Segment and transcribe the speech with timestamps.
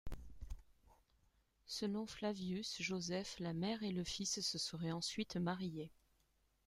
[1.67, 5.91] Selon Flavius Josèphe, la mère et le fils se seraient ensuite mariés.